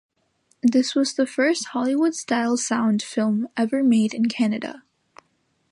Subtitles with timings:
[0.63, 4.81] This was the first Hollywood style sound film ever made in Canada.